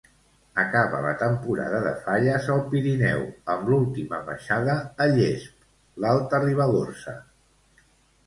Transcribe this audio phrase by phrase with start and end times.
[0.61, 3.19] Acaba la temporada de falles al Pirineu,
[3.55, 5.67] amb l'última baixada a Llesp,
[6.05, 7.17] l'Alta Ribagorça.